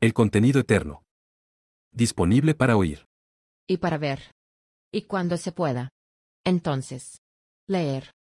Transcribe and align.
El 0.00 0.14
contenido 0.14 0.60
eterno. 0.60 1.02
Disponible 1.92 2.54
para 2.54 2.76
oír. 2.76 3.06
Y 3.66 3.78
para 3.78 3.98
ver. 3.98 4.30
Y 4.92 5.02
cuando 5.02 5.36
se 5.36 5.50
pueda. 5.50 5.88
Entonces. 6.44 7.20
Leer. 7.66 8.12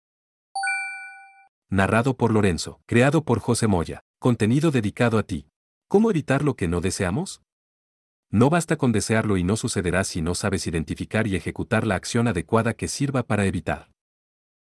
Narrado 1.69 2.17
por 2.17 2.33
Lorenzo. 2.33 2.81
Creado 2.87 3.23
por 3.23 3.37
José 3.37 3.67
Moya. 3.67 3.99
Contenido 4.17 4.71
dedicado 4.71 5.19
a 5.19 5.23
ti. 5.23 5.49
¿Cómo 5.87 6.09
evitar 6.09 6.43
lo 6.43 6.55
que 6.55 6.67
no 6.67 6.81
deseamos? 6.81 7.43
No 8.31 8.49
basta 8.49 8.78
con 8.78 8.91
desearlo 8.91 9.37
y 9.37 9.44
no 9.44 9.55
sucederá 9.55 10.03
si 10.03 10.23
no 10.23 10.33
sabes 10.33 10.65
identificar 10.65 11.28
y 11.28 11.35
ejecutar 11.35 11.85
la 11.85 11.94
acción 11.94 12.28
adecuada 12.28 12.73
que 12.73 12.87
sirva 12.87 13.21
para 13.21 13.46
evitar. 13.46 13.91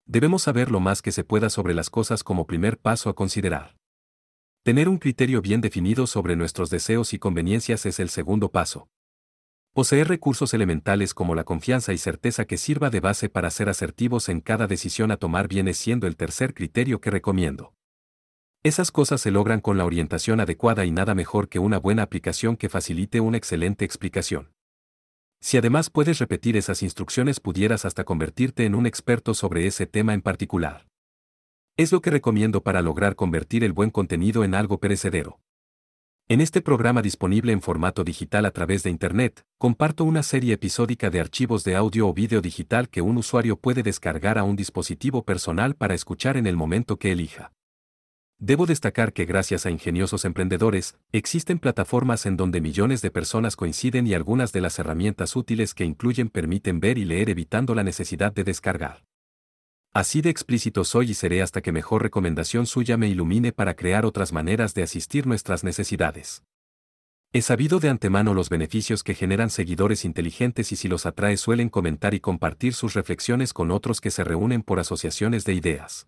Debemos 0.07 0.43
saber 0.43 0.73
lo 0.73 0.80
más 0.80 1.02
que 1.02 1.12
se 1.12 1.23
pueda 1.23 1.50
sobre 1.50 1.73
las 1.73 1.88
cosas 1.88 2.25
como 2.25 2.48
primer 2.48 2.79
paso 2.79 3.11
a 3.11 3.14
considerar. 3.14 3.75
Tener 4.67 4.89
un 4.89 4.98
criterio 4.98 5.43
bien 5.43 5.61
definido 5.61 6.09
sobre 6.09 6.35
nuestros 6.35 6.71
deseos 6.71 7.14
y 7.14 7.21
conveniencias 7.21 7.87
es 7.87 8.01
el 8.01 8.09
segundo 8.09 8.51
paso. 8.51 8.89
Poseer 9.73 10.09
recursos 10.09 10.54
elementales 10.54 11.14
como 11.14 11.36
la 11.36 11.45
confianza 11.45 11.93
y 11.93 11.99
certeza 11.99 12.46
que 12.46 12.57
sirva 12.57 12.90
de 12.90 12.99
base 12.99 13.29
para 13.29 13.49
ser 13.53 13.68
asertivos 13.68 14.29
en 14.29 14.40
cada 14.40 14.67
decisión 14.67 15.13
a 15.13 15.18
tomar 15.18 15.46
viene 15.46 15.73
siendo 15.73 16.09
el 16.09 16.17
tercer 16.17 16.53
criterio 16.53 17.00
que 17.00 17.13
recomiendo. 17.13 17.75
Esas 18.64 18.90
cosas 18.90 19.21
se 19.21 19.31
logran 19.31 19.61
con 19.61 19.79
la 19.79 19.85
orientación 19.85 20.40
adecuada 20.40 20.85
y 20.85 20.90
nada 20.90 21.14
mejor 21.14 21.48
que 21.48 21.61
una 21.61 21.79
buena 21.79 22.03
aplicación 22.03 22.57
que 22.57 22.68
facilite 22.68 23.21
una 23.21 23.37
excelente 23.37 23.85
explicación. 23.85 24.51
Si 25.40 25.57
además 25.57 25.90
puedes 25.90 26.18
repetir 26.18 26.57
esas 26.57 26.82
instrucciones 26.82 27.39
pudieras 27.39 27.85
hasta 27.85 28.03
convertirte 28.03 28.64
en 28.64 28.75
un 28.75 28.87
experto 28.87 29.32
sobre 29.32 29.68
ese 29.68 29.87
tema 29.87 30.12
en 30.12 30.23
particular. 30.23 30.89
Es 31.79 31.93
lo 31.93 32.00
que 32.00 32.08
recomiendo 32.08 32.62
para 32.62 32.80
lograr 32.80 33.16
convertir 33.16 33.62
el 33.62 33.75
buen 33.75 33.91
contenido 33.91 34.44
en 34.44 34.55
algo 34.55 34.80
perecedero. 34.80 35.41
En 36.27 36.41
este 36.41 36.62
programa 36.62 37.03
disponible 37.03 37.53
en 37.53 37.61
formato 37.61 38.03
digital 38.03 38.47
a 38.47 38.50
través 38.50 38.83
de 38.83 38.89
Internet, 38.89 39.44
comparto 39.58 40.05
una 40.05 40.22
serie 40.22 40.55
episódica 40.55 41.11
de 41.11 41.20
archivos 41.20 41.64
de 41.64 41.77
audio 41.77 42.09
o 42.09 42.14
vídeo 42.14 42.41
digital 42.41 42.89
que 42.89 43.03
un 43.03 43.19
usuario 43.19 43.59
puede 43.59 43.83
descargar 43.83 44.39
a 44.39 44.45
un 44.45 44.56
dispositivo 44.56 45.23
personal 45.23 45.75
para 45.75 45.95
escuchar 45.95 46.39
en 46.39 46.47
el 46.47 46.56
momento 46.56 46.98
que 46.98 47.12
elija. 47.12 47.53
Debo 48.39 48.64
destacar 48.64 49.12
que 49.12 49.27
gracias 49.27 49.67
a 49.67 49.70
ingeniosos 49.70 50.25
emprendedores, 50.25 50.97
existen 51.12 51.58
plataformas 51.58 52.25
en 52.25 52.39
donde 52.39 52.62
millones 52.62 53.03
de 53.03 53.11
personas 53.11 53.55
coinciden 53.55 54.06
y 54.06 54.14
algunas 54.14 54.51
de 54.53 54.62
las 54.62 54.79
herramientas 54.79 55.36
útiles 55.36 55.75
que 55.75 55.84
incluyen 55.84 56.31
permiten 56.31 56.81
ver 56.81 56.97
y 56.97 57.05
leer 57.05 57.29
evitando 57.29 57.75
la 57.75 57.84
necesidad 57.84 58.33
de 58.33 58.45
descargar. 58.45 59.05
Así 59.97 60.20
de 60.20 60.28
explícito 60.28 60.84
soy 60.84 61.12
y 61.12 61.14
seré 61.14 61.41
hasta 61.41 61.62
que 61.62 61.72
mejor 61.72 62.02
recomendación 62.02 62.66
suya 62.66 62.98
me 62.98 63.08
ilumine 63.08 63.52
para 63.52 63.77
crear 63.77 64.05
otras 64.05 64.30
maneras 64.30 64.75
de 64.75 64.83
asistir 64.83 65.27
nuestras 65.27 65.64
necesidades. 65.64 66.42
He 67.33 67.41
sabido 67.41 67.80
de 67.80 67.89
antemano 67.89 68.34
los 68.34 68.50
beneficios 68.50 69.02
que 69.02 69.14
generan 69.14 69.48
seguidores 69.48 70.05
inteligentes 70.05 70.70
y 70.70 70.77
si 70.77 70.89
los 70.89 71.06
atrae 71.06 71.39
suelen 71.39 71.70
comentar 71.70 72.12
y 72.12 72.20
compartir 72.20 72.74
sus 72.74 72.92
reflexiones 72.92 73.55
con 73.55 73.70
otros 73.70 74.02
que 74.02 74.11
se 74.11 74.22
reúnen 74.22 74.62
por 74.62 74.80
asociaciones 74.80 75.47
de 75.47 75.55
ideas. 75.55 76.06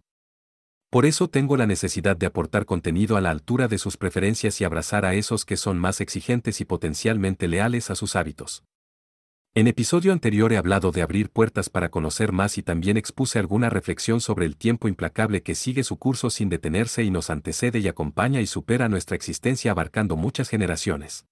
Por 0.91 1.07
eso 1.07 1.29
tengo 1.29 1.57
la 1.57 1.67
necesidad 1.67 2.15
de 2.15 2.27
aportar 2.27 2.67
contenido 2.67 3.17
a 3.17 3.23
la 3.23 3.31
altura 3.31 3.69
de 3.69 3.79
sus 3.79 3.97
preferencias 3.97 4.61
y 4.61 4.65
abrazar 4.65 5.07
a 5.07 5.15
esos 5.15 5.47
que 5.47 5.57
son 5.57 5.79
más 5.79 6.03
exigentes 6.03 6.61
y 6.61 6.67
potencialmente 6.67 7.49
leales 7.49 7.89
a 7.89 7.95
sus 7.95 8.17
hábitos. 8.17 8.65
En 9.55 9.67
episodio 9.67 10.13
anterior 10.13 10.53
he 10.53 10.57
hablado 10.57 10.93
de 10.93 11.03
abrir 11.03 11.31
puertas 11.31 11.69
para 11.71 11.89
conocer 11.89 12.33
más 12.33 12.59
y 12.59 12.63
también 12.63 12.97
expuse 12.97 13.39
alguna 13.39 13.71
reflexión 13.71 14.21
sobre 14.21 14.47
el 14.47 14.57
tiempo 14.57 14.89
implacable 14.89 15.43
que 15.43 15.55
sigue 15.55 15.83
su 15.83 15.99
curso 15.99 16.31
sin 16.31 16.49
detenerse 16.49 17.03
y 17.03 17.11
nos 17.11 17.31
antecede 17.31 17.79
y 17.79 17.89
acompaña 17.89 18.41
y 18.41 18.47
supera 18.47 18.89
nuestra 18.89 19.17
existencia 19.17 19.73
abarcando 19.73 20.17
muchas 20.17 20.49
generaciones. 20.49 21.27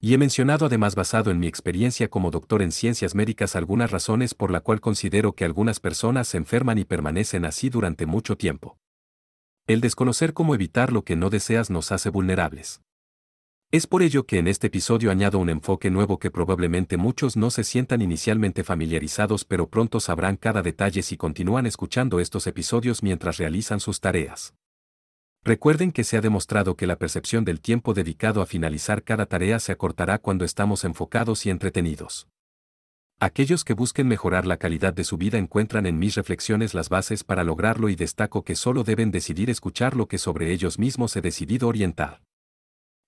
Y 0.00 0.14
he 0.14 0.18
mencionado 0.18 0.66
además 0.66 0.94
basado 0.94 1.30
en 1.30 1.38
mi 1.38 1.46
experiencia 1.46 2.08
como 2.08 2.30
doctor 2.30 2.62
en 2.62 2.72
ciencias 2.72 3.14
médicas 3.14 3.56
algunas 3.56 3.90
razones 3.90 4.34
por 4.34 4.50
la 4.50 4.60
cual 4.60 4.80
considero 4.80 5.32
que 5.32 5.44
algunas 5.44 5.80
personas 5.80 6.28
se 6.28 6.36
enferman 6.36 6.78
y 6.78 6.84
permanecen 6.84 7.44
así 7.44 7.68
durante 7.68 8.06
mucho 8.06 8.36
tiempo. 8.36 8.78
El 9.66 9.80
desconocer 9.80 10.34
cómo 10.34 10.54
evitar 10.54 10.92
lo 10.92 11.04
que 11.04 11.16
no 11.16 11.30
deseas 11.30 11.70
nos 11.70 11.90
hace 11.90 12.10
vulnerables. 12.10 12.83
Es 13.74 13.88
por 13.88 14.04
ello 14.04 14.24
que 14.24 14.38
en 14.38 14.46
este 14.46 14.68
episodio 14.68 15.10
añado 15.10 15.40
un 15.40 15.50
enfoque 15.50 15.90
nuevo 15.90 16.20
que 16.20 16.30
probablemente 16.30 16.96
muchos 16.96 17.36
no 17.36 17.50
se 17.50 17.64
sientan 17.64 18.02
inicialmente 18.02 18.62
familiarizados 18.62 19.44
pero 19.44 19.68
pronto 19.68 19.98
sabrán 19.98 20.36
cada 20.36 20.62
detalle 20.62 21.02
si 21.02 21.16
continúan 21.16 21.66
escuchando 21.66 22.20
estos 22.20 22.46
episodios 22.46 23.02
mientras 23.02 23.36
realizan 23.36 23.80
sus 23.80 23.98
tareas. 23.98 24.54
Recuerden 25.42 25.90
que 25.90 26.04
se 26.04 26.16
ha 26.16 26.20
demostrado 26.20 26.76
que 26.76 26.86
la 26.86 26.94
percepción 27.00 27.44
del 27.44 27.60
tiempo 27.60 27.94
dedicado 27.94 28.42
a 28.42 28.46
finalizar 28.46 29.02
cada 29.02 29.26
tarea 29.26 29.58
se 29.58 29.72
acortará 29.72 30.18
cuando 30.18 30.44
estamos 30.44 30.84
enfocados 30.84 31.44
y 31.44 31.50
entretenidos. 31.50 32.28
Aquellos 33.18 33.64
que 33.64 33.74
busquen 33.74 34.06
mejorar 34.06 34.46
la 34.46 34.56
calidad 34.56 34.94
de 34.94 35.02
su 35.02 35.16
vida 35.16 35.36
encuentran 35.36 35.86
en 35.86 35.98
mis 35.98 36.14
reflexiones 36.14 36.74
las 36.74 36.90
bases 36.90 37.24
para 37.24 37.42
lograrlo 37.42 37.88
y 37.88 37.96
destaco 37.96 38.44
que 38.44 38.54
solo 38.54 38.84
deben 38.84 39.10
decidir 39.10 39.50
escuchar 39.50 39.96
lo 39.96 40.06
que 40.06 40.18
sobre 40.18 40.52
ellos 40.52 40.78
mismos 40.78 41.16
he 41.16 41.20
decidido 41.20 41.66
orientar. 41.66 42.20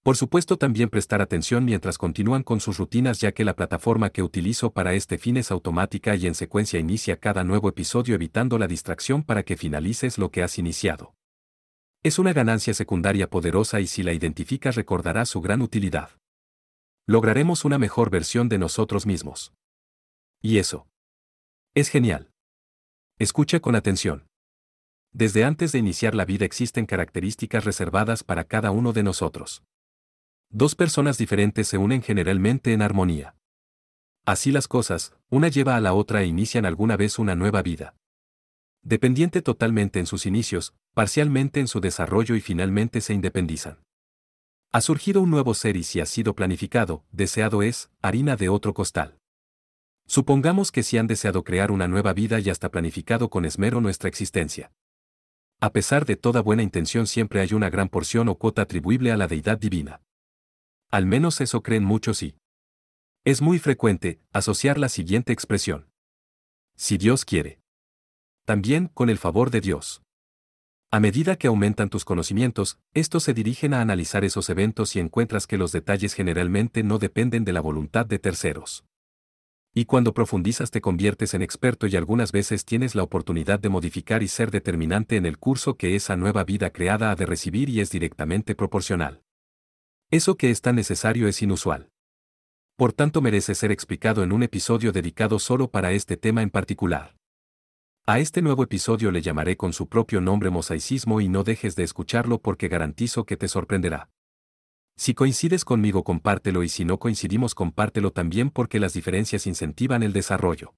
Por 0.07 0.17
supuesto 0.17 0.57
también 0.57 0.89
prestar 0.89 1.21
atención 1.21 1.65
mientras 1.65 1.99
continúan 1.99 2.45
con 2.45 2.61
sus 2.61 2.79
rutinas 2.79 3.19
ya 3.19 3.33
que 3.33 3.45
la 3.45 3.57
plataforma 3.57 4.11
que 4.11 4.23
utilizo 4.23 4.71
para 4.71 4.95
este 4.95 5.19
fin 5.19 5.37
es 5.37 5.51
automática 5.51 6.15
y 6.15 6.29
en 6.29 6.37
secuencia 6.37 6.79
inicia 6.79 7.17
cada 7.17 7.43
nuevo 7.43 7.69
episodio 7.69 8.15
evitando 8.15 8.57
la 8.57 8.69
distracción 8.69 9.25
para 9.25 9.43
que 9.43 9.57
finalices 9.57 10.17
lo 10.17 10.31
que 10.31 10.45
has 10.45 10.59
iniciado. 10.59 11.17
Es 12.05 12.21
una 12.21 12.33
ganancia 12.33 12.73
secundaria 12.73 13.29
poderosa 13.29 13.81
y 13.81 13.89
si 13.89 14.05
la 14.05 14.13
identificas 14.13 14.77
recordará 14.77 15.27
su 15.27 15.41
gran 15.41 15.61
utilidad. 15.61 16.11
Lograremos 17.09 17.65
una 17.65 17.77
mejor 17.77 18.09
versión 18.09 18.49
de 18.49 18.59
nosotros 18.59 19.07
mismos. 19.07 19.55
Y 20.41 20.59
eso. 20.59 20.87
Es 21.75 21.89
genial. 21.89 22.31
Escucha 23.19 23.59
con 23.59 23.75
atención. 23.75 24.29
Desde 25.13 25.43
antes 25.43 25.73
de 25.73 25.81
iniciar 25.81 26.15
la 26.15 26.25
vida 26.25 26.45
existen 26.45 26.87
características 26.87 27.65
reservadas 27.65 28.23
para 28.23 28.45
cada 28.45 28.71
uno 28.71 28.93
de 28.93 29.03
nosotros. 29.03 29.65
Dos 30.51 30.75
personas 30.75 31.19
diferentes 31.19 31.69
se 31.69 31.79
unen 31.79 32.03
generalmente 32.03 32.73
en 32.73 32.83
armonía. 32.83 33.37
Así 34.25 34.53
las 34.53 34.69
cosas, 34.69 35.15
una 35.29 35.49
lleva 35.49 35.77
a 35.77 35.81
la 35.81 35.93
otra 35.93 36.23
e 36.23 36.27
inician 36.27 36.67
alguna 36.67 36.97
vez 36.97 37.19
una 37.19 37.35
nueva 37.35 37.63
vida 37.63 37.95
dependiente 38.87 39.43
totalmente 39.43 39.99
en 39.99 40.07
sus 40.07 40.27
inicios, 40.27 40.73
parcialmente 40.95 41.59
en 41.59 41.67
su 41.67 41.81
desarrollo 41.81 42.37
y 42.37 42.41
finalmente 42.41 43.01
se 43.01 43.15
independizan. 43.15 43.81
Ha 44.71 44.81
surgido 44.81 45.21
un 45.23 45.31
nuevo 45.31 45.55
ser 45.55 45.77
y 45.77 45.83
si 45.83 45.99
ha 45.99 46.07
sido 46.07 46.37
planificado, 46.37 47.05
deseado 47.11 47.63
es, 47.63 47.91
harina 48.01 48.37
de 48.37 48.49
otro 48.49 48.75
costal. 48.75 49.19
Supongamos 50.07 50.71
que 50.71 50.85
si 50.85 50.99
han 50.99 51.09
deseado 51.09 51.43
crear 51.43 51.73
una 51.73 51.89
nueva 51.89 52.13
vida 52.13 52.39
y 52.39 52.49
hasta 52.49 52.71
planificado 52.71 53.29
con 53.29 53.45
esmero 53.45 53.81
nuestra 53.81 54.09
existencia. 54.09 54.71
A 55.61 55.73
pesar 55.73 56.07
de 56.07 56.15
toda 56.15 56.41
buena 56.41 56.63
intención 56.63 57.09
siempre 57.09 57.41
hay 57.41 57.55
una 57.55 57.71
gran 57.71 57.89
porción 57.89 58.29
o 58.29 58.37
cuota 58.37 58.63
atribuible 58.63 59.11
a 59.11 59.17
la 59.17 59.27
deidad 59.27 59.59
divina. 59.59 60.01
Al 60.91 61.07
menos 61.07 61.41
eso 61.41 61.63
creen 61.63 61.85
muchos 61.85 62.23
y. 62.23 62.37
Es 63.25 63.43
muy 63.43 63.59
frecuente 63.59 64.21
asociar 64.33 64.79
la 64.79 64.89
siguiente 64.89 65.33
expresión. 65.33 65.91
Si 66.77 66.97
Dios 66.97 67.25
quiere 67.25 67.61
también 68.47 68.87
con 68.95 69.11
el 69.11 69.19
favor 69.19 69.51
de 69.51 69.61
Dios. 69.61 70.03
A 70.93 71.01
medida 71.01 71.35
que 71.35 71.49
aumentan 71.49 71.91
tus 71.91 72.05
conocimientos, 72.05 72.79
estos 72.95 73.25
se 73.25 73.35
dirigen 73.35 73.75
a 73.75 73.81
analizar 73.81 74.25
esos 74.25 74.49
eventos 74.49 74.95
y 74.95 75.01
encuentras 75.01 75.49
que 75.49 75.59
los 75.59 75.73
detalles 75.73 76.15
generalmente 76.15 76.85
no 76.85 76.99
dependen 76.99 77.45
de 77.45 77.53
la 77.53 77.61
voluntad 77.61 78.07
de 78.07 78.21
terceros. 78.21 78.85
Y 79.75 79.85
cuando 79.85 80.15
profundizas 80.15 80.71
te 80.71 80.81
conviertes 80.81 81.35
en 81.35 81.43
experto 81.43 81.89
y 81.89 81.97
algunas 81.97 82.31
veces 82.31 82.65
tienes 82.65 82.95
la 82.95 83.03
oportunidad 83.03 83.59
de 83.59 83.69
modificar 83.69 84.23
y 84.23 84.29
ser 84.29 84.53
determinante 84.53 85.17
en 85.17 85.27
el 85.27 85.39
curso 85.39 85.77
que 85.77 85.97
esa 85.97 86.17
nueva 86.17 86.45
vida 86.45 86.71
creada 86.71 87.11
ha 87.11 87.17
de 87.17 87.27
recibir 87.27 87.69
y 87.69 87.81
es 87.81 87.91
directamente 87.91 88.55
proporcional. 88.55 89.26
Eso 90.11 90.37
que 90.37 90.51
es 90.51 90.61
tan 90.61 90.77
necesario 90.77 91.27
es 91.27 91.43
inusual. 91.43 91.91
Por 92.77 92.93
tanto 92.93 93.21
merece 93.21 93.57
ser 93.57 93.73
explicado 93.73 94.23
en 94.23 94.31
un 94.31 94.45
episodio 94.45 94.93
dedicado 94.93 95.41
solo 95.41 95.69
para 95.69 95.91
este 95.93 96.17
tema 96.17 96.43
en 96.43 96.51
particular. 96.51 97.17
A 98.07 98.21
este 98.21 98.41
nuevo 98.41 98.63
episodio 98.63 99.11
le 99.11 99.21
llamaré 99.21 99.57
con 99.57 99.73
su 99.73 99.89
propio 99.89 100.21
nombre 100.21 100.49
mosaicismo 100.51 101.21
y 101.21 101.29
no 101.29 101.43
dejes 101.43 101.75
de 101.75 101.83
escucharlo 101.83 102.41
porque 102.41 102.69
garantizo 102.69 103.25
que 103.25 103.37
te 103.37 103.49
sorprenderá. 103.49 104.09
Si 104.97 105.13
coincides 105.13 105.65
conmigo 105.65 106.05
compártelo 106.05 106.63
y 106.63 106.69
si 106.69 106.85
no 106.85 106.99
coincidimos 106.99 107.57
compártelo 107.57 108.13
también 108.13 108.51
porque 108.51 108.79
las 108.79 108.93
diferencias 108.93 109.49
incentivan 109.49 110.05
el 110.05 110.13
desarrollo. 110.13 110.75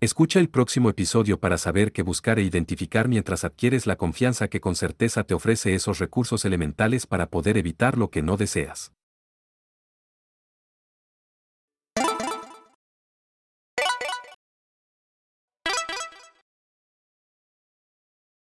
Escucha 0.00 0.40
el 0.40 0.50
próximo 0.50 0.90
episodio 0.90 1.38
para 1.40 1.56
saber 1.56 1.92
qué 1.92 2.02
buscar 2.02 2.38
e 2.38 2.42
identificar 2.42 3.08
mientras 3.08 3.44
adquieres 3.44 3.86
la 3.86 3.96
confianza 3.96 4.48
que 4.48 4.60
con 4.60 4.74
certeza 4.74 5.24
te 5.24 5.34
ofrece 5.34 5.74
esos 5.74 5.98
recursos 5.98 6.44
elementales 6.44 7.06
para 7.06 7.30
poder 7.30 7.56
evitar 7.56 7.96
lo 7.96 8.10
que 8.10 8.20
no 8.20 8.36
deseas. 8.36 8.92